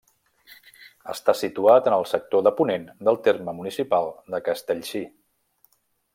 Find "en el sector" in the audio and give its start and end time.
1.91-2.45